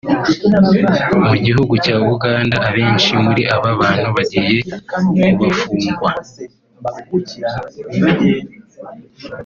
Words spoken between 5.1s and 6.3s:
bagafungwa